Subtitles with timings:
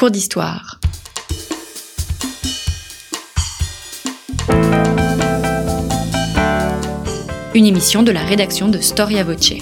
[0.00, 0.80] Cours d'histoire.
[7.54, 9.52] Une émission de la rédaction de Storia Voce.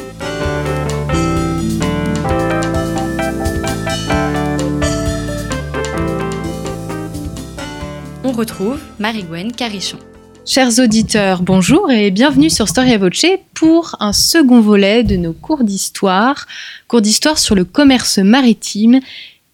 [8.22, 9.98] On retrouve Marie-Gwen Carichon.
[10.46, 15.64] Chers auditeurs, bonjour et bienvenue sur Storia Voce pour un second volet de nos cours
[15.64, 16.46] d'histoire,
[16.86, 19.00] cours d'histoire sur le commerce maritime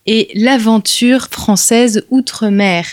[0.07, 2.87] et l'aventure française outre-mer.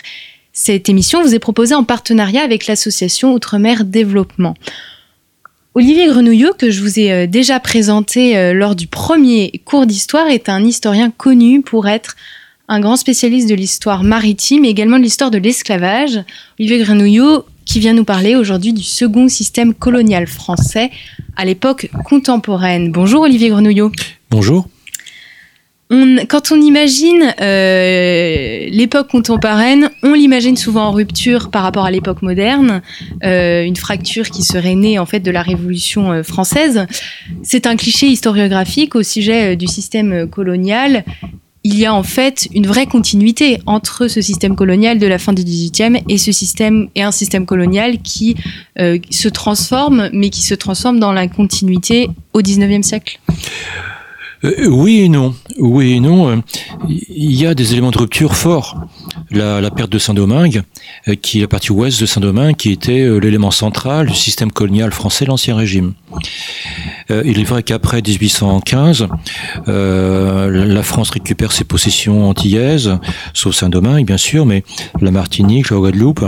[0.52, 4.54] Cette émission vous est proposée en partenariat avec l'association Outre-mer Développement.
[5.74, 10.26] Olivier Grenouillot, que je vous ai euh, déjà présenté euh, lors du premier cours d'histoire,
[10.26, 12.16] est un historien connu pour être
[12.68, 16.22] un grand spécialiste de l'histoire maritime et également de l'histoire de l'esclavage.
[16.58, 20.90] Olivier Grenouillot qui vient nous parler aujourd'hui du second système colonial français
[21.36, 22.92] à l'époque contemporaine.
[22.92, 23.92] Bonjour Olivier Grenouillot.
[24.30, 24.66] Bonjour.
[26.28, 32.22] Quand on imagine euh, l'époque contemporaine, on l'imagine souvent en rupture par rapport à l'époque
[32.22, 32.80] moderne,
[33.24, 36.86] euh, une fracture qui serait née en fait de la Révolution euh, française.
[37.42, 41.04] C'est un cliché historiographique au sujet du système colonial
[41.64, 45.32] il y a en fait une vraie continuité entre ce système colonial de la fin
[45.32, 48.34] du XVIIIe et ce système et un système colonial qui
[48.76, 53.20] se transforme, mais qui se transforme dans la continuité au XIXe siècle.
[54.44, 55.34] Euh, oui et non.
[55.58, 56.28] Oui et non.
[56.28, 56.36] Euh,
[56.88, 58.76] il y a des éléments de rupture forts.
[59.30, 60.62] La, perte de Saint-Domingue,
[61.08, 64.92] euh, qui est la partie ouest de Saint-Domingue, qui était l'élément central du système colonial
[64.92, 65.94] français, l'Ancien Régime.
[67.08, 69.08] il est vrai qu'après 1815,
[69.66, 72.98] la France récupère ses possessions antillaises,
[73.32, 74.64] sauf Saint-Domingue, bien sûr, mais
[75.00, 76.24] la Martinique, la Guadeloupe,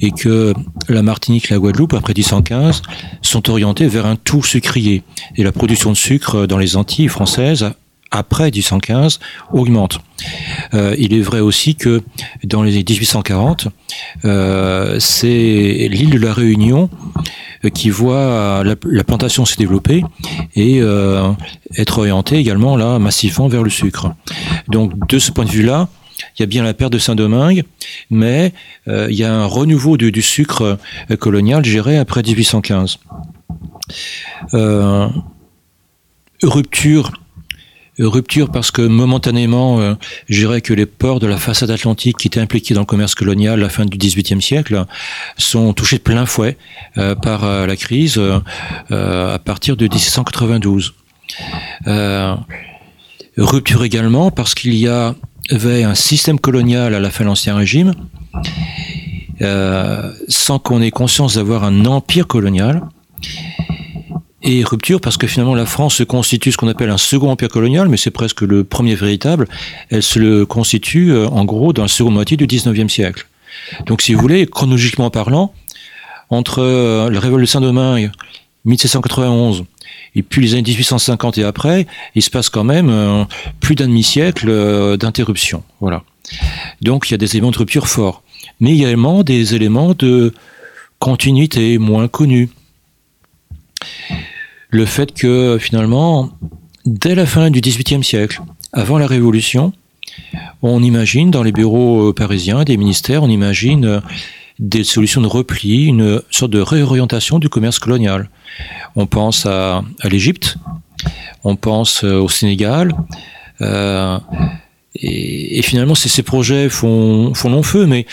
[0.00, 0.52] et que
[0.88, 2.82] la Martinique et la Guadeloupe, après 1815,
[3.22, 5.02] sont orientées vers un tout sucrier.
[5.36, 7.35] Et la production de sucre dans les Antilles françaises
[8.10, 9.20] après 1815
[9.52, 10.00] augmente.
[10.74, 12.02] Euh, il est vrai aussi que
[12.44, 13.68] dans les 1840,
[14.24, 16.88] euh, c'est l'île de la Réunion
[17.64, 20.02] euh, qui voit la, plantation se développer
[20.54, 20.80] et
[21.76, 24.14] être orientée également là massivement vers le sucre.
[24.68, 25.88] Donc de ce point de vue-là,
[26.38, 27.64] il y a bien la perte de Saint-Domingue,
[28.10, 28.52] mais
[28.86, 30.78] il y a un renouveau du, du sucre
[31.18, 32.98] colonial géré après 1815
[36.42, 37.12] rupture
[37.98, 39.94] rupture parce que momentanément, euh,
[40.28, 43.14] je dirais que les ports de la façade atlantique qui étaient impliqués dans le commerce
[43.14, 44.84] colonial à la fin du XVIIIe siècle
[45.38, 46.56] sont touchés de plein fouet
[46.98, 48.20] euh, par euh, la crise
[48.90, 50.94] à partir de 1792.
[53.36, 57.92] rupture également parce qu'il y avait un système colonial à la fin de l'Ancien Régime
[60.28, 62.82] sans qu'on ait conscience d'avoir un empire colonial
[64.46, 67.48] et rupture parce que finalement la France se constitue ce qu'on appelle un second empire
[67.48, 69.48] colonial, mais c'est presque le premier véritable.
[69.90, 73.26] Elle se le constitue euh, en gros dans la seconde moitié du 19e siècle.
[73.86, 75.52] Donc si vous voulez, chronologiquement parlant,
[76.30, 78.12] entre euh, la révolte de Saint-Domingue,
[78.64, 79.64] 1791,
[80.14, 83.24] et puis les années 1850 et après, il se passe quand même euh,
[83.60, 85.64] plus d'un demi-siècle d'interruption.
[85.80, 86.04] Voilà.
[86.82, 88.22] Donc il y a des éléments de rupture forts,
[88.60, 90.32] mais également des éléments de
[91.00, 92.48] continuité moins connus
[94.70, 96.30] le fait que finalement,
[96.84, 98.40] dès la fin du XVIIIe siècle,
[98.72, 99.72] avant la Révolution,
[100.62, 104.00] on imagine dans les bureaux euh, parisiens des ministères, on imagine euh,
[104.58, 108.30] des solutions de repli, une sorte de réorientation du commerce colonial.
[108.94, 110.56] On pense à, l'Égypte,
[111.44, 112.92] on pense euh, au Sénégal,
[114.98, 118.06] et, finalement ces, projets font, long feu, mais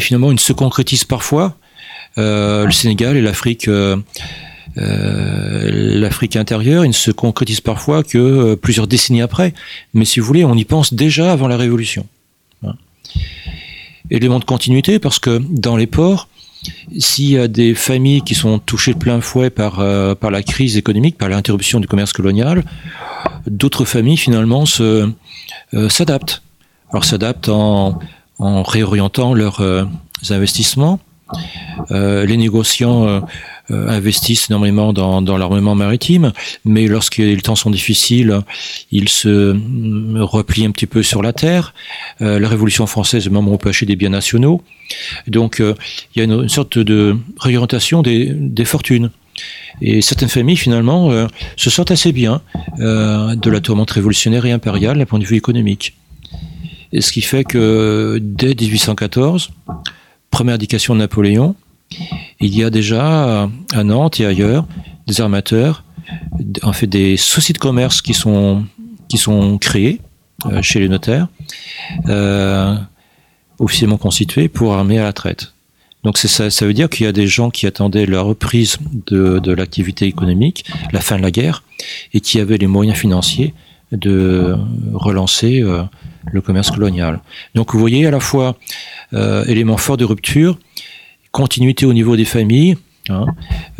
[0.00, 1.56] finalement ils se concrétisent parfois.
[2.16, 3.68] le Sénégal et l'Afrique
[4.78, 9.54] l'Afrique intérieure, il ne se concrétise parfois que euh, plusieurs décennies après.
[9.94, 12.06] Mais si vous voulez, on y pense déjà avant la Révolution.
[12.64, 12.74] Hein.
[14.10, 16.28] Élément de continuité, parce que dans les ports,
[16.98, 20.76] s'il y a des familles qui sont touchées de plein fouet par, euh, la crise
[20.76, 22.64] économique, par l'interruption du commerce colonial,
[23.46, 26.42] d'autres familles finalement s'adaptent.
[26.90, 27.98] Alors s'adaptent en,
[28.38, 29.60] en réorientant leurs
[30.30, 31.00] investissements.
[31.90, 33.20] les négociants euh,
[33.70, 36.32] investissent énormément dans, l'armement maritime,
[36.64, 38.40] mais lorsque les temps sont difficiles,
[38.90, 41.74] ils se euh, replient un petit peu sur la terre.
[42.20, 44.62] Euh, la Révolution française, même on peut acheter des biens nationaux.
[45.26, 49.10] Donc il y a une, sorte de réorientation des, des fortunes.
[49.80, 52.40] Et certaines familles, finalement, se sortent assez bien
[52.78, 55.94] de la tourmente révolutionnaire et impériale d'un point de vue économique.
[56.92, 59.50] Et ce qui fait que dès 1814,
[60.30, 61.54] première indication de Napoléon,
[62.40, 64.66] il y a déjà à Nantes et ailleurs
[65.06, 65.84] des armateurs,
[66.62, 68.64] en fait des sociétés de commerce qui sont,
[69.08, 70.00] qui sont créés
[70.62, 71.28] chez les notaires,
[73.58, 75.52] officiellement constitués pour armer à la traite.
[76.04, 79.52] Donc ça, ça veut dire qu'il y a des gens qui attendaient la reprise de,
[79.52, 81.64] l'activité économique, la fin de la guerre,
[82.14, 83.52] et qui avaient les moyens financiers
[83.90, 84.54] de
[84.92, 85.82] relancer euh,
[86.30, 87.20] le commerce colonial.
[87.54, 88.56] Donc vous voyez à la fois
[89.14, 90.58] euh, élément fort de rupture,
[91.32, 92.76] continuité au niveau des familles,
[93.08, 93.26] hein,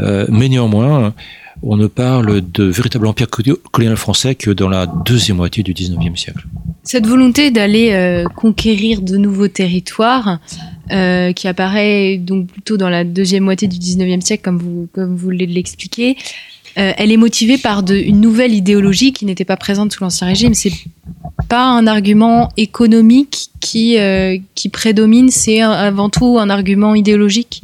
[0.01, 1.15] euh, mais néanmoins
[1.63, 6.17] on ne parle de véritable empire colonial français que dans la deuxième moitié du 19e
[6.17, 6.47] siècle.
[6.85, 10.39] Cette volonté d'aller euh, conquérir de nouveaux territoires,
[10.91, 15.17] euh, qui apparaît donc plutôt dans la deuxième moitié du 19e siècle, comme vous, comme
[15.17, 16.17] vous l'expliquer,
[16.79, 20.55] euh, elle est motivée par une nouvelle idéologie qui n'était pas présente sous l'Ancien Régime.
[21.49, 23.97] Pas un argument économique qui,
[24.55, 27.63] qui prédomine, c'est avant tout un argument idéologique?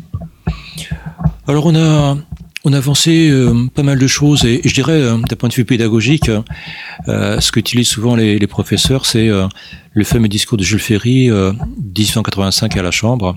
[1.46, 2.16] Alors on a
[2.64, 5.54] on a avancé euh, pas mal de choses et, je dirais euh, d'un point de
[5.54, 6.30] vue pédagogique,
[7.08, 9.28] euh, ce qu'utilisent souvent les, les professeurs, c'est
[9.92, 13.36] le fameux discours de Jules Ferry, 1885 à la Chambre,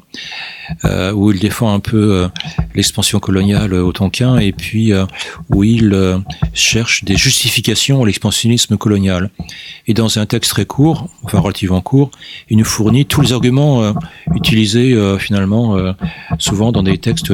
[1.14, 2.28] où il défend un peu
[2.74, 4.92] l'expansion coloniale au Tonkin et puis
[5.50, 6.20] où il
[6.54, 9.30] cherche des justifications à l'expansionnisme colonial.
[9.88, 12.12] Et dans un texte très court, enfin relativement court,
[12.50, 13.94] il nous fournit tous les arguments
[14.34, 15.78] utilisés finalement
[16.40, 17.34] souvent dans des textes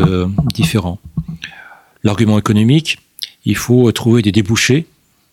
[0.53, 0.99] différents.
[2.03, 2.99] L'argument économique,
[3.45, 4.85] il faut trouver des débouchés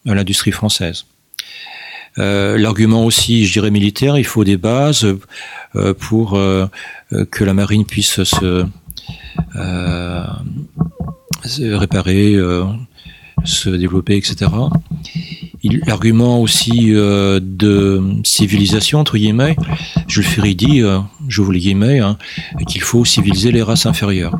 [0.06, 1.04] à l'industrie française.
[2.18, 5.06] Euh, l'argument aussi, je dirais militaire, il faut des bases
[5.76, 6.66] euh, pour euh,
[7.30, 8.66] que la marine puisse se,
[11.60, 12.36] réparer,
[13.44, 14.50] se développer, etc.
[15.86, 19.56] L'argument aussi de civilisation, entre guillemets,
[20.06, 20.82] Jules Ferry dit,
[21.26, 22.16] j'ouvre les guillemets, hein,
[22.68, 24.38] qu'il faut civiliser les races inférieures.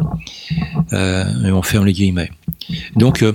[0.93, 2.31] Euh, et on ferme les guillemets.
[2.97, 3.33] Donc, euh,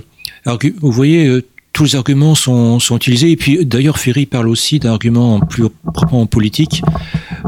[0.80, 1.42] vous voyez, euh,
[1.72, 3.30] tous les arguments sont, utilisés.
[3.30, 6.82] Et puis, d'ailleurs, Ferry parle aussi d'arguments plus proprement politiques,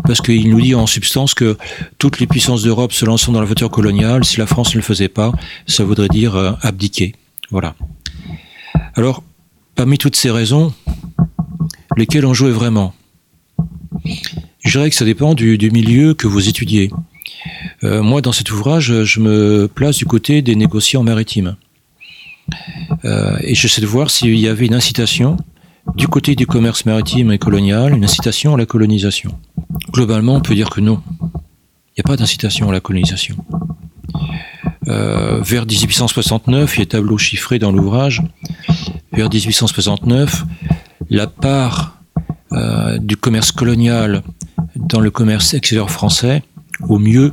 [0.05, 1.57] parce qu'il nous dit en substance que
[1.99, 4.83] toutes les puissances d'Europe se lançant dans la voiture coloniale, si la France ne le
[4.83, 5.33] faisait pas,
[5.67, 7.15] ça voudrait dire abdiquer.
[7.51, 7.75] Voilà.
[8.95, 9.23] Alors,
[9.75, 10.75] parmi toutes ces raisons,
[11.97, 12.95] lesquelles ont joué vraiment?
[14.61, 16.91] Je dirais que ça dépend du milieu que vous étudiez.
[17.85, 21.57] Euh, moi, dans cet ouvrage, je me place du côté des négociants maritimes.
[23.05, 25.37] Euh, et j'essaie de voir s'il y avait une incitation
[25.95, 29.39] du côté du commerce maritime et colonial, une incitation à la colonisation.
[29.93, 31.01] Globalement, on peut dire que non.
[31.23, 33.37] Il n'y a pas d'incitation à la colonisation.
[34.89, 38.23] Euh, vers 1869, il y a tableau chiffré dans l'ouvrage,
[39.13, 40.45] vers 1869,
[41.11, 41.95] la part
[43.01, 44.23] du commerce colonial
[44.75, 46.43] dans le commerce extérieur français,
[46.89, 47.33] au mieux,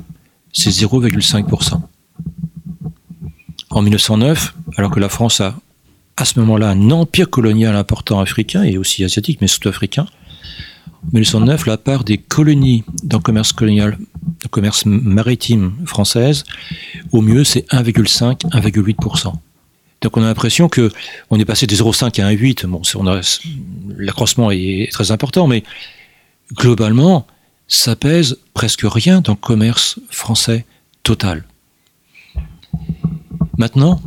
[0.53, 1.81] c'est 0,5%.
[3.71, 5.55] En 1909, alors que la France a
[6.17, 10.05] à ce moment-là un empire colonial important africain et aussi asiatique, mais surtout africain,
[11.03, 13.97] en 1909, la part des colonies dans le commerce colonial,
[14.43, 16.45] le commerce maritime française,
[17.11, 19.33] au mieux, c'est 1,5, 1,8%.
[20.01, 20.91] Donc on a l'impression que
[21.29, 22.65] on est passé de 0,5 à 1,8.
[22.65, 22.81] Bon,
[23.97, 25.63] l'accroissement est très important, mais
[26.53, 27.27] globalement,
[27.67, 30.65] ça pèse presque rien dans le commerce français
[31.03, 31.43] total.
[33.57, 34.01] Maintenant,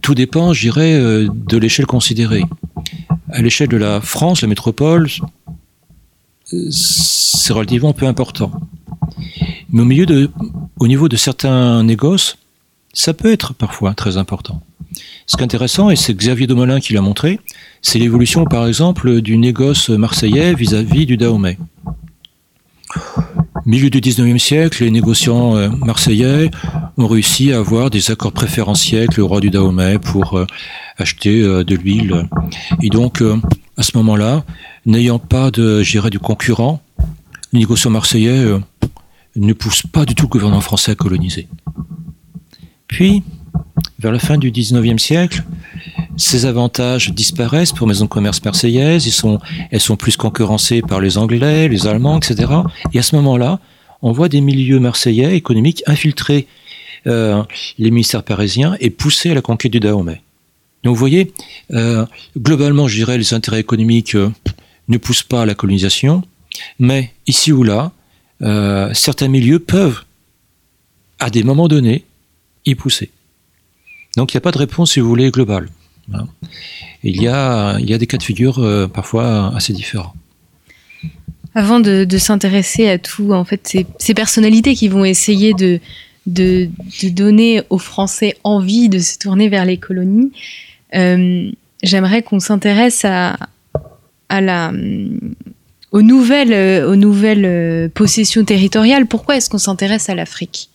[0.00, 2.44] tout dépend, je dirais, euh, de l'échelle considérée.
[3.30, 5.08] À l'échelle de la France, la métropole,
[6.70, 8.52] c'est relativement peu important.
[9.70, 9.82] Mais
[10.78, 12.36] au niveau de certains négoces,
[12.92, 14.60] ça peut être parfois très important.
[15.26, 17.40] Ce qui est intéressant, et c'est Xavier Domelin qui l'a montré,
[17.80, 21.56] c'est l'évolution, par exemple, du négoce marseillais vis-à-vis -vis du Dahomey.
[23.64, 26.50] Milieu du 19e siècle, les négociants euh, marseillais
[26.96, 30.46] ont réussi à avoir des accords préférentiels avec le roi du Dahomey pour euh,
[30.98, 32.28] acheter euh, de l'huile.
[32.82, 33.22] Et donc,
[33.76, 34.44] à ce moment-là,
[34.84, 36.82] n'ayant pas de, du concurrent,
[37.52, 38.44] les négociants marseillais
[39.36, 41.46] ne poussent pas du tout le gouvernement français à coloniser.
[42.88, 43.22] Puis,
[44.00, 45.44] vers la fin du 19e siècle,
[46.16, 49.38] ces avantages disparaissent pour Maison de Commerce marseillaise, ils sont,
[49.70, 52.52] elles sont plus concurrencées par les Anglais, les Allemands, etc.
[52.92, 53.60] Et à ce moment-là,
[54.02, 56.46] on voit des milieux marseillais économiques infiltrer
[57.06, 57.42] euh,
[57.78, 60.20] les ministères parisiens et pousser à la conquête du Dahomey.
[60.84, 61.32] Donc vous voyez,
[61.72, 62.04] euh,
[62.36, 64.30] globalement, je dirais, les intérêts économiques euh,
[64.88, 66.22] ne poussent pas à la colonisation,
[66.78, 67.92] mais ici ou là,
[68.92, 70.02] certains milieux peuvent,
[71.20, 72.04] à des moments donnés,
[72.66, 73.10] y pousser.
[74.16, 75.68] Donc il n'y a pas de réponse, si vous voulez, globale.
[77.02, 80.14] Il, y a, il y a des cas de figure euh, parfois assez différents.
[81.54, 85.80] Avant de, s'intéresser à tout, en fait, ces, personnalités qui vont essayer de,
[86.26, 86.70] de,
[87.10, 90.32] donner aux Français envie de se tourner vers les colonies,
[90.94, 91.50] euh,
[91.82, 93.36] j'aimerais qu'on s'intéresse à,
[94.28, 94.72] à la
[95.90, 99.06] aux nouvelles, aux nouvelles possessions territoriales.
[99.06, 100.70] Pourquoi est-ce qu'on s'intéresse à l'Afrique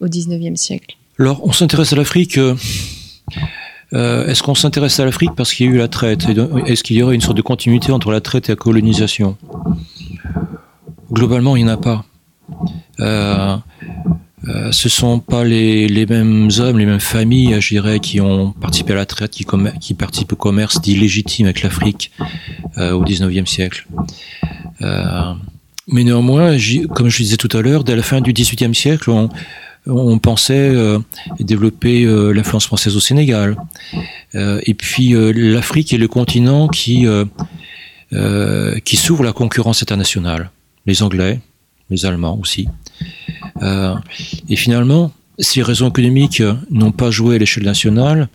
[0.00, 0.96] au XIXe siècle?
[1.18, 2.38] Alors, on s'intéresse à l'Afrique.
[3.92, 6.26] Est-ce qu'on s'intéresse à l'Afrique parce qu'il y a eu la traite
[6.66, 9.36] Est-ce qu'il y aurait une sorte de continuité entre la traite et la colonisation?
[11.12, 12.04] Globalement, il n'y en a pas.
[13.00, 13.56] Euh,
[14.48, 18.92] euh, ce sont pas les, mêmes hommes, les mêmes familles, je dirais, qui ont participé
[18.92, 22.10] à la traite, qui, participent au commerce dit légitime avec l'Afrique
[22.78, 23.86] euh, au XIXe siècle.
[24.80, 25.34] Euh,
[25.88, 26.56] mais néanmoins,
[26.94, 29.28] comme je disais tout à l'heure, dès la fin du XVIIIe siècle, on,
[29.86, 30.98] on pensait euh,
[31.38, 33.56] développer euh, l'influence française au Sénégal.
[34.34, 37.06] et puis l'Afrique est le continent qui,
[38.84, 40.50] qui s'ouvre la concurrence internationale.
[40.86, 41.40] Les Anglais,
[41.90, 42.68] les Allemands aussi.
[43.62, 43.94] Euh,
[44.48, 45.12] et finalement,
[45.56, 48.28] les raisons économiques n'ont pas joué à l'échelle nationale,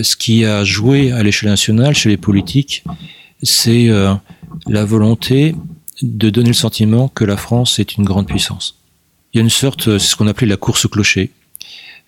[0.00, 2.84] ce qui a joué à l'échelle nationale chez les politiques,
[3.42, 4.14] c'est euh,
[4.66, 5.54] la volonté
[6.02, 8.76] de donner le sentiment que la France est une grande puissance.
[9.32, 11.30] Il y a une sorte, c'est ce qu'on appelait la course au clocher,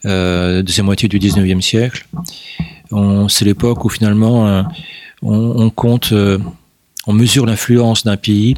[0.07, 2.07] euh, deuxième moitié du 19e siècle.
[3.29, 4.63] C'est l'époque où finalement euh,
[5.23, 6.15] on, compte,
[7.07, 8.57] on mesure l'influence d'un pays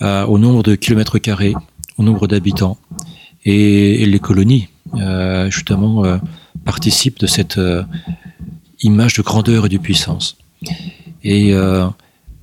[0.00, 1.54] au nombre de kilomètres carrés
[1.98, 2.78] au nombre d'habitants.
[3.44, 6.18] Et, les colonies, euh, justement, euh,
[6.64, 7.82] participent de cette euh,
[8.82, 10.36] image de grandeur et de puissance.
[11.24, 11.52] Et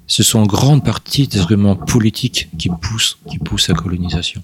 [0.07, 4.43] ce sont en grande partie des arguments politiques qui poussent, qui poussent la colonisation.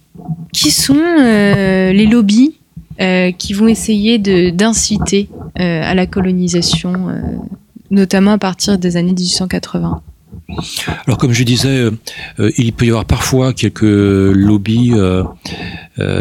[0.54, 2.56] Qui sont les lobbies
[3.38, 4.20] qui vont essayer
[4.52, 7.08] d'inciter à la colonisation,
[7.90, 10.02] notamment à partir des années 1880
[11.08, 11.92] alors comme je disais, euh,
[12.40, 15.24] euh, il peut y avoir parfois quelques lobbies euh,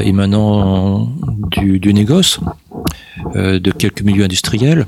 [0.05, 1.13] émanant
[1.51, 2.41] du, négoce,
[3.35, 4.87] de quelques milieux industriels,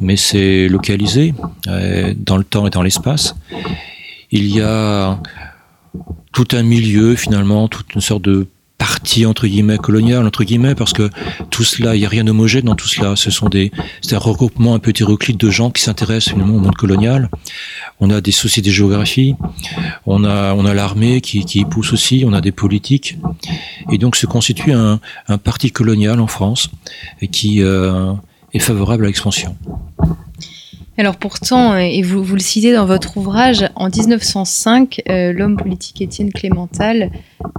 [0.00, 1.34] mais c'est localisé
[1.66, 3.34] dans le temps et dans l'espace.
[4.30, 5.18] Il y a
[6.32, 8.46] tout un milieu finalement, toute une sorte de
[8.80, 11.10] partie entre guillemets coloniale entre guillemets parce que
[11.50, 13.14] tout cela il n'y a rien d'homogène dans tout cela.
[13.14, 13.70] Ce sont des
[14.00, 17.28] c'est un regroupement un peu hétéroclite de gens qui s'intéressent finalement au monde colonial.
[18.00, 19.36] On a des sociétés de géographie
[20.06, 23.18] on a on a l'armée qui, qui pousse aussi on a des politiques.
[23.92, 26.70] Et donc se constitue un, un parti colonial en France
[27.20, 28.14] et qui euh,
[28.54, 29.56] est favorable à l'expansion
[30.98, 35.56] alors pourtant, euh, et vous, vous, le citez dans votre ouvrage, en 1905, euh, l'homme
[35.56, 37.10] politique Étienne Clémental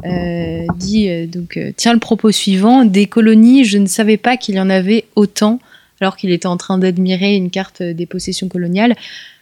[0.06, 4.60] euh, dit donc tient le propos suivant des colonies, je ne savais pas qu'il y
[4.60, 5.60] en avait autant,
[6.00, 8.96] alors qu'il était en train d'admirer une carte des possessions coloniales.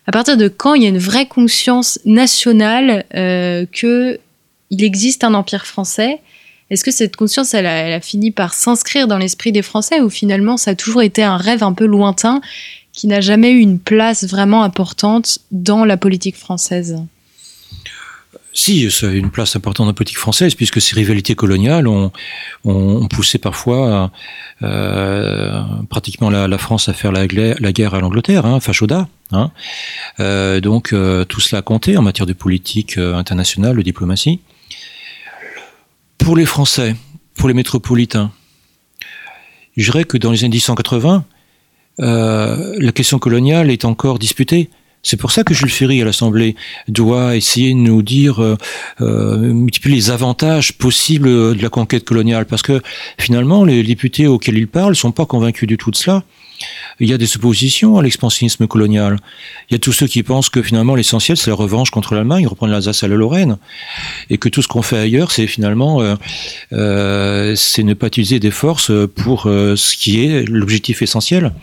[0.07, 4.19] À partir de quand il y a une vraie conscience nationale que
[4.69, 6.19] il existe un empire français?
[6.69, 10.55] Est-ce que cette conscience, elle a fini par s'inscrire dans l'esprit des Français ou finalement
[10.55, 12.41] ça a toujours été un rêve un peu lointain?
[12.93, 17.01] Qui n'a jamais eu une place vraiment importante dans la politique française
[18.59, 22.11] si, ça a une place importante dans la politique française, puisque ces rivalités coloniales ont,
[23.09, 24.11] poussé parfois
[24.63, 29.07] euh, pratiquement la, France à faire la, guerre à l'Angleterre, hein, Fachoda.
[29.31, 29.51] Hein.
[30.19, 34.41] Euh, donc euh, tout cela a compté en matière de politique internationale, de diplomatie.
[36.17, 36.95] Pour les Français,
[37.35, 38.31] pour les métropolitains,
[39.77, 41.23] je dirais que dans les années 1880,
[42.01, 44.69] euh, la question coloniale est encore disputée.
[45.01, 46.55] C'est pour ça que Jules Ferry à l'Assemblée
[46.89, 48.57] doit essayer de nous dire, euh,
[48.99, 52.81] euh, multiplier les avantages possibles de la conquête coloniale, parce que
[53.17, 56.23] finalement les députés auxquels il parle sont pas convaincus du tout de cela
[56.99, 59.17] il y a des oppositions à l'expansionnisme colonial.
[59.69, 62.47] Il y a tous ceux qui pensent que finalement l'essentiel c'est la revanche contre l'Allemagne,
[62.47, 63.57] reprendre l'Alsace à la Lorraine,
[64.29, 66.15] et que tout ce qu'on fait ailleurs c'est finalement euh,
[66.73, 71.53] euh, c'est ne pas utiliser des forces pour euh, ce qui est l'objectif essentiel.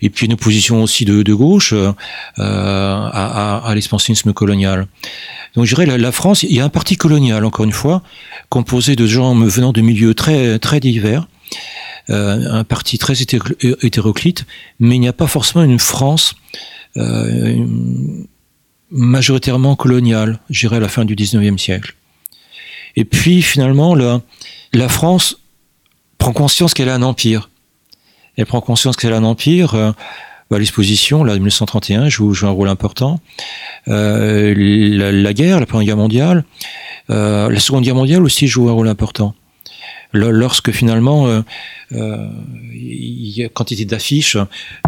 [0.00, 1.92] Et puis une opposition aussi de, gauche euh,
[2.38, 4.86] à, l'expansionnisme colonial.
[5.54, 8.02] Donc je dirais la, France, il y a un parti colonial encore une fois,
[8.48, 11.26] composé de gens venant de milieux très très divers
[12.10, 14.44] euh, un parti très hétéroclite,
[14.80, 16.34] mais il n'y a pas forcément une France
[16.96, 17.64] euh,
[18.90, 21.94] majoritairement coloniale, j'irais à la fin du 19e siècle.
[22.96, 25.38] Et puis finalement, la France
[26.18, 27.50] prend conscience qu'elle a un empire.
[28.36, 29.74] Elle prend conscience qu'elle a un empire.
[29.74, 29.92] Euh,
[30.52, 33.20] bah, L'exposition, là, de 1931, joue, un rôle important.
[33.88, 36.44] Euh, la, guerre, la Première Guerre mondiale,
[37.08, 39.34] euh, la Seconde Guerre mondiale aussi joue un rôle important
[40.12, 41.40] lorsque finalement, euh,
[41.90, 44.36] il y a quantité d'affiches,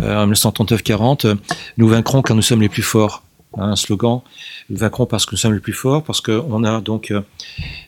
[0.03, 1.35] en 1939-40,
[1.79, 3.23] nous vaincrons car nous sommes les plus forts.
[3.57, 4.21] Hein, un slogan,
[4.69, 7.11] nous vaincrons parce que nous sommes les plus forts, parce qu'on a donc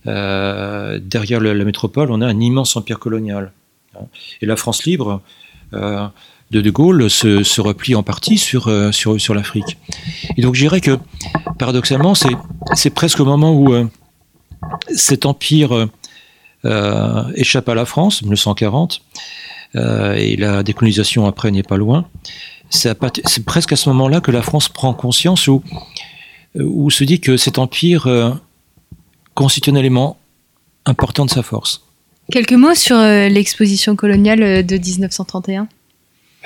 [0.06, 3.52] derrière la, métropole, on a un immense empire colonial.
[3.96, 4.06] Hein.
[4.40, 5.20] Et la France libre
[6.50, 9.76] de De Gaulle se, replie en partie sur, sur, sur l'Afrique.
[10.36, 10.98] Et donc je dirais que
[11.58, 13.74] paradoxalement, c'est presque au moment où
[14.94, 15.88] cet empire
[17.34, 19.02] échappe à la France, 1940,
[19.74, 22.06] et la décolonisation après n'est pas loin.
[22.70, 25.62] C'est presque à ce moment-là que la France prend conscience ou,
[26.54, 28.38] ou se dit que cet empire
[29.34, 30.16] constitue un élément
[30.86, 31.85] important de sa force.
[32.30, 35.68] Quelques mots sur euh, l'exposition coloniale euh, de 1931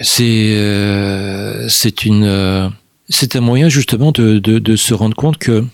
[0.00, 5.64] C'est euh, c'est un moyen justement de, de, se rendre compte que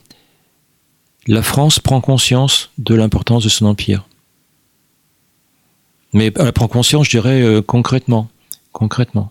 [1.27, 4.07] la France prend conscience de l'importance de son empire.
[6.13, 8.31] Mais elle prend conscience, je dirais, concrètement.
[8.73, 9.31] concrètement.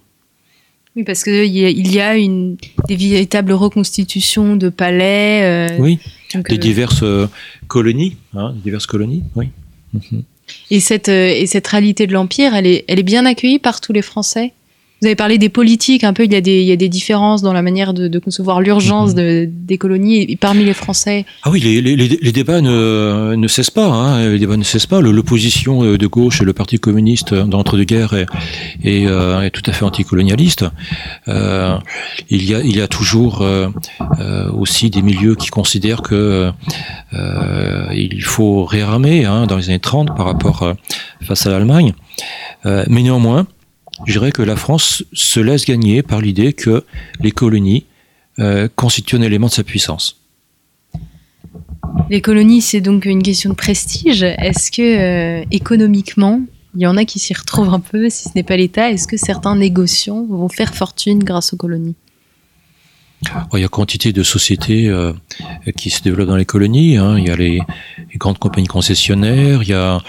[0.96, 5.75] Oui, parce qu'il y a, il y a une, des véritables reconstitutions de palais.
[5.79, 5.98] oui,
[6.48, 7.03] des diverses
[7.67, 9.50] colonies, hein, diverses colonies, oui.
[9.94, 10.24] Mhm.
[10.72, 13.82] Et cette, euh, et cette réalité de l'Empire, elle est, elle est bien accueillie par
[13.82, 14.54] tous les Français?
[15.06, 16.90] Vous avez parlé des politiques, un peu, il y a des, il y a des
[16.90, 19.16] différences dans la manière de, de concevoir l'urgence mhm.
[19.18, 21.26] de, des colonies et parmi les Français.
[21.44, 23.86] Ah oui, les, les, les débats ne, ne, cessent pas.
[23.86, 25.02] Hein, les débats ne cessent pas.
[25.02, 28.26] L'opposition euh, de gauche et le Parti communiste dans l'entre-deux-guerres est,
[28.84, 30.66] est, euh, est, tout à fait anticolonialiste.
[31.28, 31.78] Euh,
[32.32, 33.68] il, y a, il y a toujours euh,
[34.20, 36.52] euh aussi des milieux qui considèrent que
[37.94, 40.74] il faut réarmer hein, dans les années 30 par rapport
[41.22, 41.94] face à l'Allemagne.
[42.66, 43.48] mais néanmoins,
[44.04, 46.84] je dirais que la France se laisse gagner par l'idée que
[47.22, 47.86] les colonies
[48.40, 50.20] euh, constituent un élément de sa puissance.
[52.10, 54.24] Les colonies, c'est donc une question de prestige.
[54.24, 54.82] Est-ce que
[55.42, 56.42] euh, économiquement,
[56.75, 58.92] il y en a qui s'y retrouvent un peu, si ce n'est pas l'État?
[58.92, 61.96] Est-ce que certains négociants vont faire fortune grâce aux colonies?
[63.54, 65.14] Il y a quantité de sociétés euh,
[65.78, 66.98] qui se développent dans les colonies.
[66.98, 67.18] Hein.
[67.18, 67.62] Il y a les,
[68.18, 70.02] grandes compagnies concessionnaires, il y a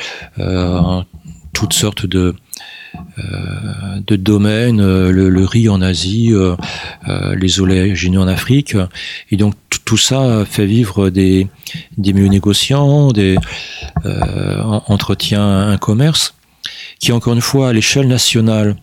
[1.53, 2.35] toutes sortes de,
[4.07, 6.57] de domaines, euh, le, riz en Asie, euh,
[7.35, 8.77] les oléagineux en Afrique.
[9.31, 11.47] Et donc tout ça fait vivre des,
[11.97, 13.37] des milieux négociants, des
[14.89, 16.35] entretient un commerce
[16.99, 18.77] qui, encore une fois, à l'échelle nationale,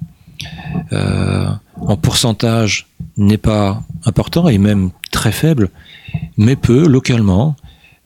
[0.91, 5.69] en pourcentage, n'est pas important et même très faible,
[6.37, 7.55] mais peut, localement,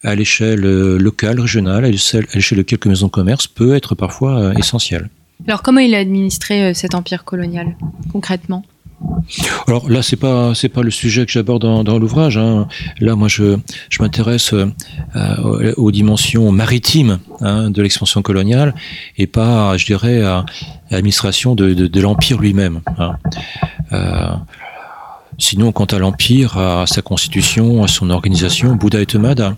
[0.04, 0.62] à l'échelle
[0.98, 2.26] locale, régionale, à l'échelle
[2.58, 5.10] de quelques maisons de commerce, peut être parfois essentiel.
[5.45, 7.76] Alors comment il a administré euh, cet empire colonial
[8.12, 8.63] concrètement?
[9.67, 12.38] Alors là, c'est pas pas le sujet que j'aborde dans, l'ouvrage.
[12.38, 12.67] Hein.
[13.00, 13.58] Là, moi, je
[14.00, 18.73] m'intéresse euh, aux dimensions maritimes hein, de l'expansion coloniale
[19.17, 20.45] et pas, je dirais, à,
[20.89, 22.82] l'administration de, l'empire lui-même.
[22.97, 23.17] Hein.
[23.93, 24.30] Euh,
[25.38, 29.56] sinon, quant à l'empire, à sa constitution, à son organisation, Bouddha et Temada,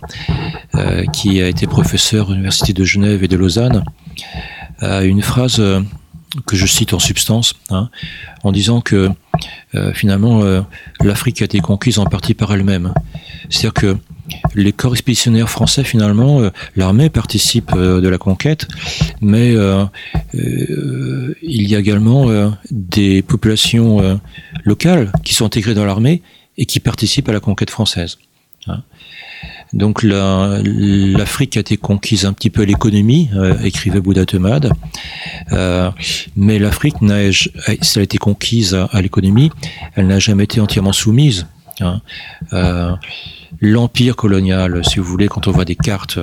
[1.14, 3.84] qui a été professeur à l'université de Genève et de Lausanne,
[4.82, 5.80] une phrase euh,
[6.46, 7.90] que je cite en substance, hein,
[8.44, 9.10] en disant que
[9.74, 10.60] euh, finalement euh,
[11.00, 12.94] l'Afrique a été conquise en partie par elle-même.
[13.48, 13.96] C'est-à-dire que
[14.54, 16.40] les corps expéditionnaires français, finalement,
[16.76, 18.68] l'armée participe de la conquête,
[19.20, 19.56] mais
[20.32, 22.28] il y a également
[22.70, 24.20] des populations
[24.62, 26.22] locales qui sont intégrées dans l'armée
[26.58, 28.18] et qui participent à la conquête française.
[28.66, 28.82] Hein.
[29.72, 34.72] Donc l'Afrique a été conquise un petit peu à l'économie, euh, écrivait Bouddha Temad,
[35.52, 35.90] euh,
[36.36, 37.50] mais l'Afrique, si
[37.96, 39.50] elle a été conquise à, l'économie,
[39.94, 41.46] elle n'a jamais été entièrement soumise.
[41.80, 42.00] Hein.
[42.52, 42.94] Euh,
[43.60, 46.18] l'empire colonial, si vous voulez, quand on voit des cartes,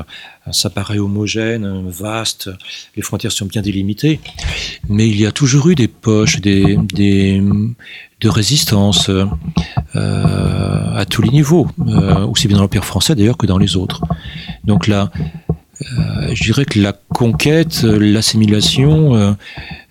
[0.52, 2.50] ça paraît homogène, vaste,
[2.96, 4.20] les frontières sont bien délimitées,
[4.88, 6.78] mais il y a toujours eu des poches, des,
[8.22, 9.26] de résistance euh,
[10.96, 14.02] à tous les niveaux, euh, aussi bien dans l'empire français d'ailleurs que dans les autres.
[14.63, 15.12] Donc là,
[15.82, 19.36] euh, je dirais que la conquête, l'assimilation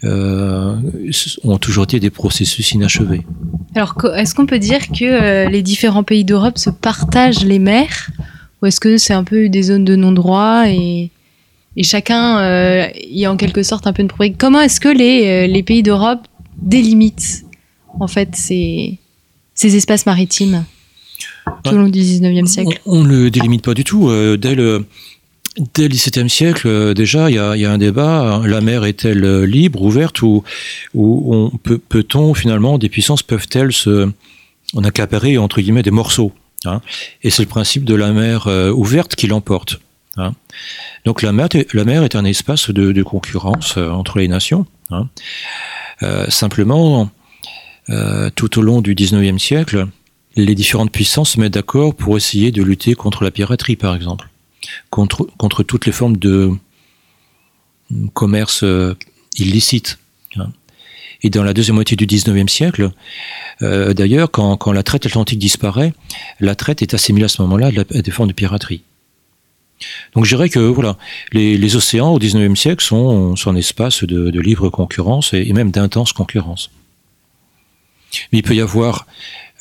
[0.03, 3.23] ont toujours été des processus inachevés.
[3.75, 8.11] Alors, est-ce qu'on peut dire que les différents pays d'Europe se partagent les mers
[8.63, 11.11] Ou est-ce que c'est un peu des zones de non-droit et,
[11.77, 15.47] et, chacun y a en quelque sorte un peu une propriété Comment est-ce que les,
[15.47, 17.45] les pays d'Europe délimitent
[18.01, 18.99] en fait ces,
[19.55, 20.65] ces espaces maritimes
[21.65, 22.81] tout au long du 19e siècle?
[22.87, 24.09] On ne le délimite pas du tout.
[24.09, 24.85] Euh, dès le,
[25.75, 28.43] Dès le XVIIe siècle, euh, déjà, il y a, un débat.
[28.45, 30.43] La mer est-elle libre, ouverte, ou,
[30.95, 34.11] on peut, peut-on finalement, des puissances peuvent-elles se,
[34.75, 36.33] en accaparer entre guillemets des morceaux
[36.65, 36.83] hein?
[37.23, 39.81] Et c'est le principe de la mer euh, ouverte qui l'emporte.
[40.17, 40.35] Hein?
[41.05, 44.67] Donc la mer, est un espace de, concurrence entre les nations.
[44.91, 45.09] Hein
[46.29, 47.11] simplement,
[47.89, 49.87] euh, tout au long du 19e siècle,
[50.35, 54.29] les différentes puissances se mettent d'accord pour essayer de lutter contre la piraterie, par exemple,
[54.91, 56.53] contre, contre toutes les formes de
[58.15, 58.95] commerce euh,
[59.37, 59.99] illicite.
[61.23, 62.91] Et dans la deuxième moitié du 19e siècle,
[63.63, 65.95] euh, d'ailleurs, quand, quand, la traite atlantique disparaît,
[66.41, 68.83] la traite est assimilée à ce moment-là à des formes de piraterie.
[70.15, 70.97] Donc je dirais que voilà,
[71.33, 76.71] les, océans au 19e siècle sont, un espace de, libre concurrence et, même d'intense concurrence.
[78.33, 79.07] Mais il peut y avoir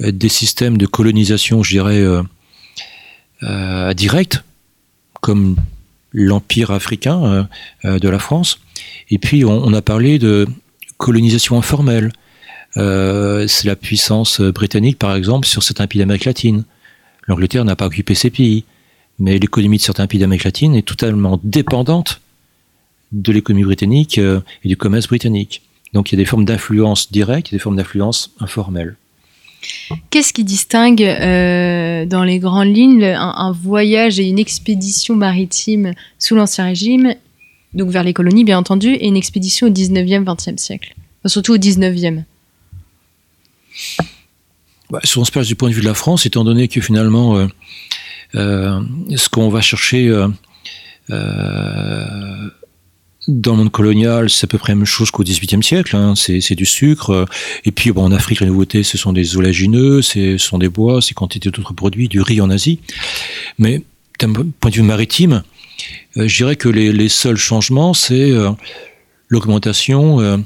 [0.01, 2.21] euh, des systèmes de colonisation, je dirais, euh,
[3.43, 4.43] euh, direct,
[5.25, 5.55] comme
[6.13, 7.43] l'empire africain euh,
[7.85, 8.59] euh, de la France.
[9.09, 10.45] Et puis on, a parlé de
[10.97, 12.13] colonisation informelle.
[12.77, 16.63] Euh, c'est la puissance britannique, par exemple, sur certains pays d'Amérique latine.
[17.27, 18.65] L'Angleterre n'a pas occupé ces pays,
[19.17, 22.21] mais l'économie de certains pays d'Amérique latine est totalement dépendante
[23.11, 25.63] de l'économie britannique et du commerce britannique.
[25.93, 28.95] Donc il y a des formes d'influence directe et des formes d'influence informelle.
[30.09, 36.35] Qu'est-ce qui distingue euh, dans les grandes lignes un, voyage et une expédition maritime sous
[36.35, 37.15] l'Ancien Régime,
[37.73, 40.95] donc vers les colonies bien entendu, et une expédition au 19e, 20e siècle?
[41.25, 42.23] Surtout au 19e
[44.89, 46.81] bah, Si on se place du point de vue de la France, étant donné que
[46.81, 47.47] finalement, euh,
[48.35, 48.81] euh,
[49.15, 50.11] ce qu'on va chercher
[53.27, 55.95] dans le monde colonial, c'est à peu près la même chose qu'au XVIIIe siècle.
[55.95, 56.13] Hein.
[56.15, 57.25] C'est du sucre.
[57.63, 61.01] Et puis, bon, en Afrique, la nouveauté, ce sont des oléagineux, ce sont des bois,
[61.01, 62.79] c'est quantité d'autres produits, du riz en Asie.
[63.57, 63.81] Mais
[64.19, 65.43] d'un point de vue maritime,
[66.17, 68.51] euh, je dirais que les, les seuls changements, c'est euh,
[69.29, 70.37] l'augmentation euh,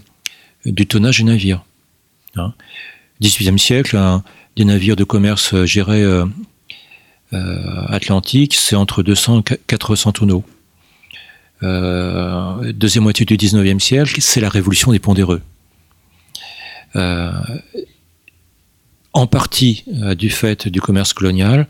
[0.65, 1.63] du tonnage des navires.
[2.35, 2.53] Hein.
[3.21, 4.23] XVIIIe siècle, hein,
[4.55, 6.03] des navires de commerce, je dirais,
[7.31, 10.43] atlantique, c'est entre 200 et 400 tonneaux
[11.63, 15.41] euh, deuxième moitié du 19e siècle, c'est la révolution des pondéreux.
[16.95, 17.31] Euh,
[19.13, 21.67] en partie euh, du fait du commerce colonial,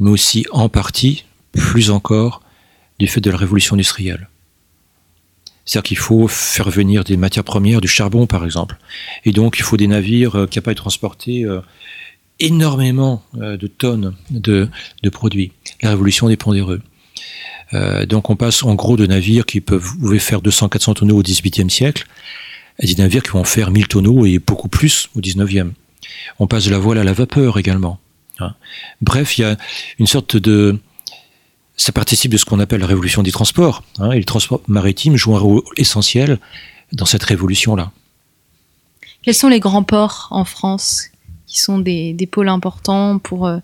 [0.00, 2.42] mais aussi en partie, plus encore,
[2.98, 4.28] du fait de la révolution industrielle.
[5.64, 8.78] C'est-à-dire qu'il faut faire venir des matières premières, du charbon par exemple.
[9.24, 11.46] Et donc il faut des navires capables de transporter
[12.40, 14.70] énormément de tonnes de,
[15.12, 15.52] produits.
[15.82, 16.80] La révolution des pondéreux.
[17.74, 21.22] Euh, donc on passe en gros de navires qui peuvent pouvaient faire 200-400 tonneaux au
[21.22, 22.06] XVIIIe siècle
[22.82, 25.72] à des navires qui vont faire 1000 tonneaux et beaucoup plus au XIXe.
[26.38, 27.98] On passe de la voile à la vapeur également.
[28.38, 28.54] Hein.
[29.02, 29.56] Bref, il y a
[29.98, 30.78] une sorte de
[31.76, 33.84] ça participe de ce qu'on appelle la révolution des transports.
[33.98, 36.38] Hein, et le transport maritime joue un rôle essentiel
[36.92, 37.92] dans cette révolution-là.
[39.22, 41.04] Quels sont les grands ports en France
[41.46, 43.58] qui sont des, pôles importants pour euh,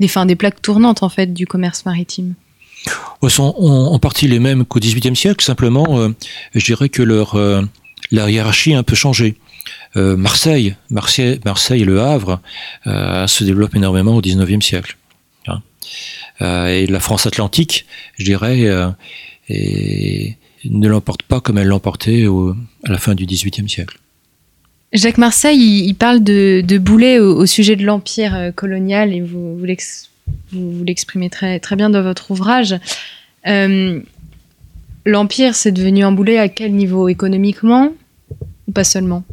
[0.00, 2.34] des, des plaques tournantes en fait du commerce maritime?
[3.28, 5.44] Sont en, partie les mêmes qu'au XVIIIe siècle.
[5.44, 6.14] Simplement, euh,
[6.54, 7.62] je dirais que leur euh,
[8.10, 9.36] la hiérarchie a un peu changé.
[9.96, 12.40] Euh, Marseille, Marseille, Marseille et Le Havre
[12.84, 14.96] se développent énormément au XIXe siècle.
[15.46, 15.62] Hein.
[16.66, 17.86] et la France atlantique,
[18.18, 18.68] je dirais,
[19.48, 22.26] et ne l'emporte pas comme elle l'emportait
[22.84, 23.98] à la fin du XVIIIe siècle.
[24.92, 29.56] Jacques Marseille, il, parle de, de Boulet au, au, sujet de l'empire colonial et vous,
[29.56, 30.09] vous l'expliquez
[30.52, 32.74] vous, l'exprimez très, très bien dans votre ouvrage.
[33.46, 34.00] Euh,
[35.06, 37.08] L'Empire, c'est devenu un boulet à quel niveau?
[37.08, 37.92] Économiquement
[38.68, 39.24] ou pas seulement?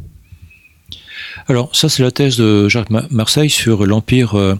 [1.46, 4.54] Alors, ça, c'est la thèse de Jacques Marseille sur l'Empire euh,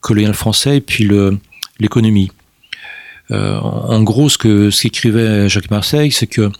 [0.00, 1.08] colonial français et puis
[1.80, 2.30] l'économie.
[3.32, 6.50] Euh, en gros, ce ce qu'écrivait Jacques Marseille, c'est que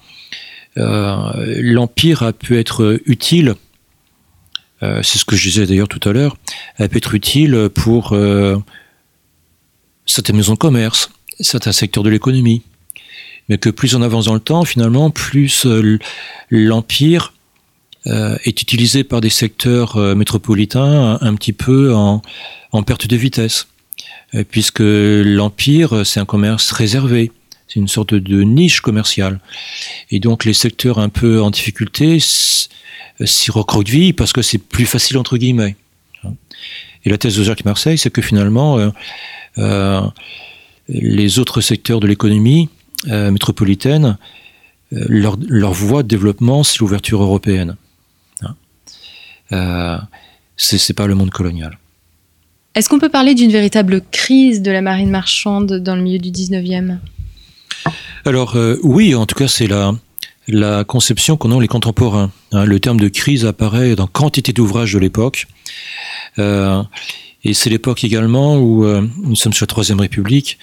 [0.76, 3.54] l'Empire a pu être utile,
[4.82, 6.36] c'est ce que je disais d'ailleurs tout à l'heure,
[6.78, 8.14] a pu être utile pour
[10.06, 12.62] certaines maisons de commerce, certains secteurs de l'économie.
[13.48, 15.98] Mais que plus on avance dans le temps, finalement, plus euh,
[16.50, 17.32] l'empire
[18.06, 22.22] euh, est utilisé par des secteurs euh, métropolitains un, petit peu en,
[22.84, 23.68] perte de vitesse.
[24.50, 27.32] Puisque l'empire, c'est un commerce réservé.
[27.68, 29.40] C'est une sorte de niche commerciale.
[30.10, 35.16] Et donc les secteurs un peu en difficulté s'y recroquevillent parce que c'est plus facile
[35.16, 35.76] entre guillemets.
[37.04, 38.92] Et la thèse de Jacques Marseille, c'est que finalement,
[40.88, 42.68] les autres secteurs de l'économie
[43.08, 44.16] euh, métropolitaine,
[44.92, 47.76] euh, leur, leur, voie de développement, c'est l'ouverture européenne.
[48.42, 48.54] Hein
[49.52, 49.98] euh,
[50.56, 51.78] c'est pas le monde colonial.
[52.74, 56.30] Est-ce qu'on peut parler d'une véritable crise de la marine marchande dans le milieu du
[56.30, 56.98] 19e
[58.24, 59.92] Alors euh, oui, en tout cas c'est la,
[60.48, 62.30] la conception qu'en ont les contemporains.
[62.52, 65.46] Hein, le terme de crise apparaît dans quantité d'ouvrages de l'époque.
[66.38, 66.82] Euh,
[67.46, 70.58] et c'est l'époque également où euh, nous sommes sur la Troisième République,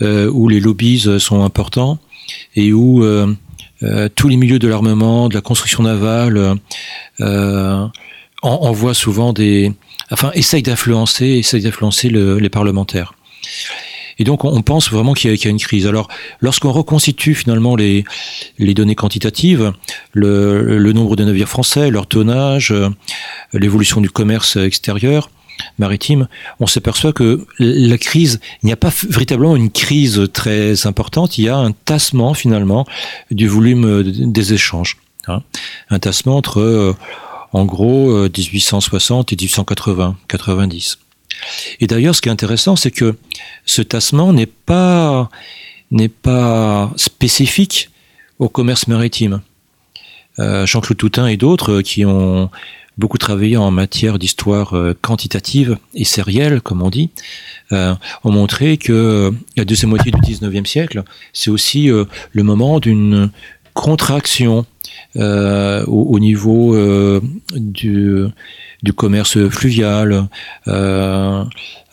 [0.00, 1.98] euh, où les lobbies euh, sont importants
[2.54, 3.04] et où
[4.14, 6.56] tous les milieux de l'armement, de la construction navale,
[8.42, 9.72] envoient souvent des,
[10.10, 13.14] enfin, essayent d'influencer, essayent d'influencer le, les parlementaires.
[14.18, 15.86] Et donc on pense vraiment qu'il y, a une crise.
[15.86, 16.08] Alors
[16.40, 18.04] lorsqu'on reconstitue finalement les,
[18.58, 19.72] données quantitatives,
[20.12, 22.74] le, nombre de navires français, leur tonnage,
[23.54, 25.30] l'évolution du commerce extérieur,
[25.78, 31.38] maritime, on s'aperçoit que la crise, il n'y a pas véritablement une crise très importante,
[31.38, 32.86] il y a un tassement finalement
[33.30, 34.96] du volume des échanges.
[35.28, 35.42] Hein.
[35.90, 36.96] Un tassement entre, euh,
[37.52, 40.98] en gros, 1860 euh, et 1880, 90.
[41.80, 43.16] Et d'ailleurs, ce qui est intéressant, c'est que
[43.64, 45.30] ce tassement n'est pas,
[45.90, 47.90] n'est pas spécifique
[48.38, 49.40] au commerce maritime.
[50.38, 52.50] Euh, Jean-Claude Toutain et d'autres qui ont
[52.98, 57.10] beaucoup travaillé en matière d'histoire quantitative et sérielle, comme on dit,
[57.70, 57.96] ont
[58.30, 63.30] montré que la deuxième moitié du 19e siècle, c'est aussi le moment d'une
[63.74, 64.66] contraction
[65.16, 67.20] euh, au, niveau euh,
[67.56, 68.32] du,
[68.94, 70.28] commerce fluvial
[70.68, 71.44] euh,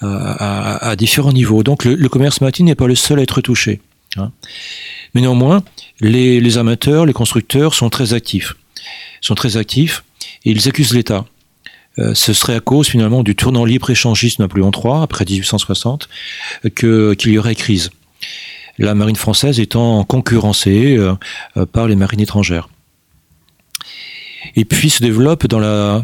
[0.01, 1.63] à, à, différents niveaux.
[1.63, 3.81] Donc le, commerce maritime n'est pas le seul à être touché.
[4.17, 4.31] Hein.
[5.13, 5.63] Mais néanmoins,
[5.99, 8.55] les, les, amateurs, les constructeurs sont très actifs.
[9.21, 10.03] sont très actifs
[10.51, 11.25] ils accusent l'État.
[11.97, 16.09] ce serait à cause finalement du tournant libre-échangiste Napoléon III, après 1860,
[16.75, 17.89] que, qu'il y aurait crise
[18.79, 20.99] la marine française étant concurrencée
[21.71, 22.69] par les marines étrangères.
[24.55, 26.03] Et puis se développe dans la,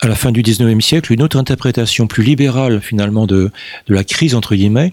[0.00, 3.50] à la fin du 19e siècle une autre interprétation plus libérale finalement de,
[3.86, 4.92] de la crise entre guillemets.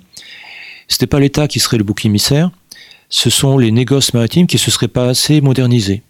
[0.88, 2.52] C'était pas l'État qui serait le bouc émissaire,
[3.10, 6.04] ce sont les négoces maritimes qui se seraient pas assez modernisés.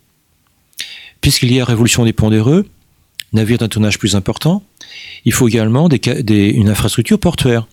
[1.21, 2.67] Puisqu'il y a révolution des pondéreux,
[3.33, 4.63] navires d'un tonnage plus important,
[5.25, 7.67] il faut également une infrastructure portuaire.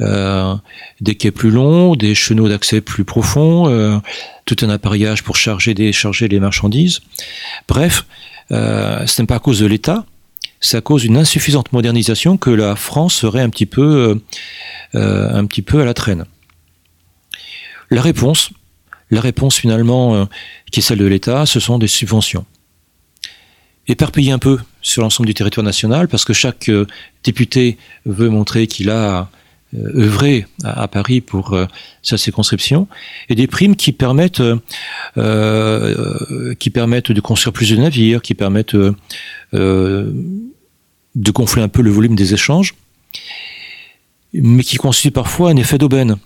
[0.00, 0.54] Euh,
[1.00, 3.98] des quais plus longs, des chenaux d'accès plus profonds, euh,
[4.44, 7.00] tout un appareillage pour charger et décharger les marchandises.
[7.66, 8.04] Bref,
[8.52, 10.06] euh, ce n'est pas à cause de l'État,
[10.60, 14.20] c'est à cause d'une insuffisante modernisation que la France serait un petit peu,
[14.94, 16.24] un petit peu à la traîne.
[17.90, 18.50] La réponse,
[19.10, 20.28] la réponse finalement
[20.72, 22.44] qui est celle de l'État, ce sont des subventions.
[23.88, 26.70] Éparpillées un peu sur l'ensemble du territoire national, parce que chaque
[27.24, 29.30] député veut montrer qu'il a
[29.76, 31.66] euh, œuvrer à, Paris pour euh,
[32.00, 32.88] sa circonscription,
[33.28, 34.42] et des primes qui permettent,
[35.18, 38.94] euh, qui permettent de construire plus de navires, qui permettent de
[41.14, 42.74] gonfler un peu le volume des échanges,
[44.32, 46.16] mais qui constituent parfois un effet d'aubaine.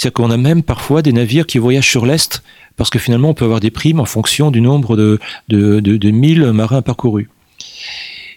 [0.00, 2.42] C'est-à-dire qu'on a même parfois des navires qui voyagent sur l'Est,
[2.76, 5.98] parce que finalement on peut avoir des primes en fonction du nombre de, de, de,
[5.98, 7.28] de 1000 marins parcourus.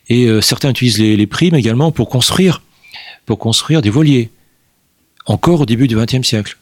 [0.10, 2.62] Et certains utilisent les, primes également pour construire,
[3.82, 4.30] des voiliers
[5.26, 6.58] encore au début du XXe siècle,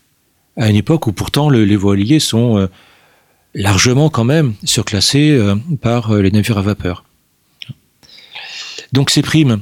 [0.57, 2.67] à une époque où pourtant les voiliers sont euh,
[3.55, 7.03] largement quand même surclassés euh, par euh, les navires à vapeur.
[8.93, 9.61] Donc ces primes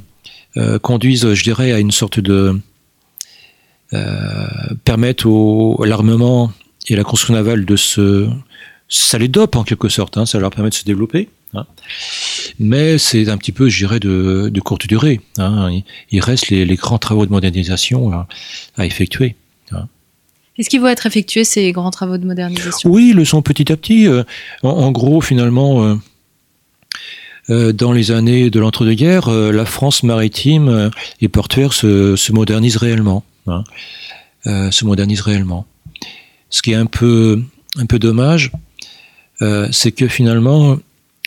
[0.82, 2.60] conduisent, je dirais, à une sorte de
[4.84, 6.52] permettent au l'armement
[6.88, 8.28] et la construction navale de se
[8.88, 11.28] ça les dope en quelque sorte, hein, ça leur permet de se développer.
[11.54, 11.64] Hein.
[12.58, 15.20] Mais c'est un petit peu, je dirais, de, de courte durée.
[15.38, 15.70] Hein.
[16.10, 18.26] Il reste les, les, grands travaux de modernisation à,
[18.76, 19.36] à effectuer.
[20.58, 22.90] Est-ce qu'ils vont être effectués, ces grands travaux de modernisation?
[22.90, 24.06] Oui, ils le sont petit à petit.
[24.06, 24.24] Euh,
[24.62, 25.94] en, en gros, finalement, euh,
[27.48, 30.90] euh, dans les années de l'entre-deux-guerres, euh, la France maritime euh,
[31.22, 33.24] et portuaire se, se modernise réellement.
[33.46, 33.64] Hein,
[34.44, 35.66] se modernise réellement.
[36.50, 37.42] Ce qui est un peu,
[37.76, 38.52] un peu dommage,
[39.70, 40.78] c'est que finalement,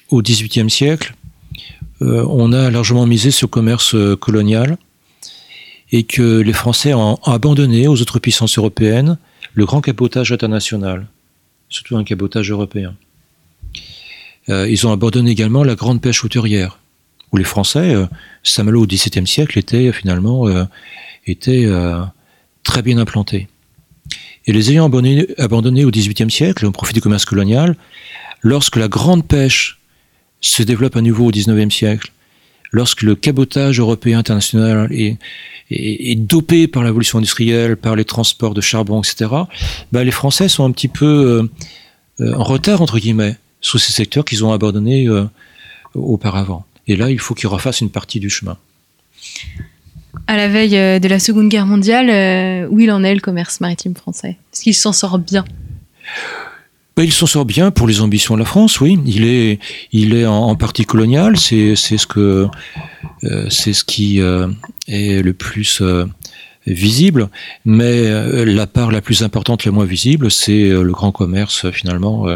[0.09, 1.15] au XVIIIe siècle,
[2.03, 4.77] euh, on a largement misé sur le commerce euh, colonial
[5.91, 9.17] et que les Français ont abandonné aux autres puissances européennes
[9.53, 11.07] le grand cabotage international,
[11.69, 12.95] surtout un cabotage européen.
[14.49, 16.79] Euh, ils ont abandonné également la grande pêche hauturière,
[17.31, 17.95] où les Français,
[18.41, 20.47] Saint-Malo au XVIIe siècle, étaient finalement
[21.27, 21.67] étaient,
[22.63, 23.47] très bien implantés.
[24.45, 27.75] Et les ayant abandonnés, au XVIIIe siècle, au profit du commerce colonial,
[28.41, 29.79] lorsque la grande pêche
[30.41, 32.11] se développe à nouveau au XIXe siècle,
[32.71, 35.17] lorsque le cabotage européen international est,
[36.15, 39.31] dopé par l'évolution industrielle, par les transports de charbon, etc.,
[39.91, 43.93] bah, les Français sont un petit peu euh, euh, en retard, entre guillemets, sur ces
[43.93, 45.23] secteurs qu'ils ont abandonnés euh,
[45.95, 46.65] auparavant.
[46.87, 48.57] Et là, il faut qu'ils refassent une partie du chemin.
[50.27, 53.19] À la veille euh, de la Seconde Guerre mondiale, euh, où il en est le
[53.19, 54.37] commerce maritime français?
[54.53, 55.43] Est-ce qu'il s'en sort bien?
[56.95, 58.99] Ben, il s'en sort bien pour les ambitions de la France, oui.
[59.05, 59.59] Il est,
[59.91, 61.37] il est en, partie colonial.
[61.37, 62.47] C'est, ce que,
[63.23, 65.81] euh, c'est ce qui est le plus
[66.67, 67.29] visible.
[67.65, 72.27] Mais la part la plus importante, la moins visible, c'est le grand commerce finalement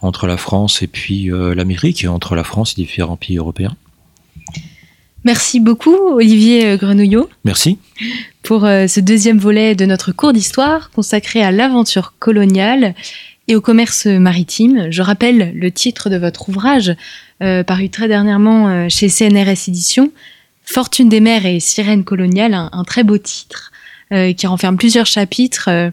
[0.00, 3.76] entre la France et puis l'Amérique, entre la France et différents pays européens.
[5.24, 7.28] Merci beaucoup, Olivier Grenouillot.
[7.44, 7.78] Merci.
[8.42, 12.94] Pour ce deuxième volet de notre cours d'histoire consacré à l'aventure coloniale
[13.48, 14.86] et au commerce maritime.
[14.90, 16.94] Je rappelle le titre de votre ouvrage,
[17.40, 20.12] paru très dernièrement chez CNRS Éditions,
[20.62, 23.72] Fortune des mers et sirène coloniale, un, très beau titre
[24.10, 25.90] qui renferme plusieurs chapitres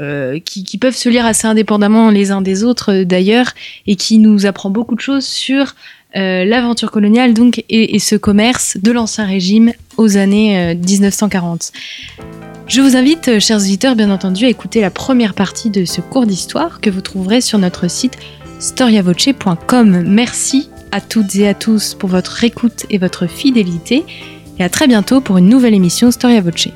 [0.00, 3.50] euh, qui, peuvent se lire assez indépendamment les uns des autres euh, d'ailleurs,
[3.88, 5.74] et qui nous apprend beaucoup de choses sur
[6.16, 11.72] euh, l'aventure coloniale donc et, ce commerce de l'ancien régime aux années 1940.
[12.66, 16.26] Je vous invite, chers auditeurs, bien entendu, à écouter la première partie de ce cours
[16.26, 18.18] d'histoire que vous trouverez sur notre site
[18.58, 20.04] storiavoce.com.
[20.06, 24.04] Merci à toutes et à tous pour votre écoute et votre fidélité,
[24.58, 26.68] et à très bientôt pour une nouvelle émission Storia Voce.